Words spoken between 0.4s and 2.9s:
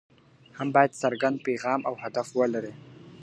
هم باید څرګند پیغام او هدف ولري.